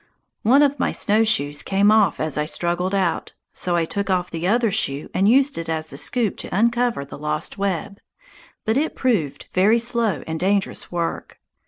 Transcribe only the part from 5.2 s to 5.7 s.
used it